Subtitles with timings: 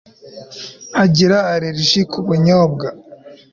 [1.03, 2.87] Agira Allergic ku bunyobwa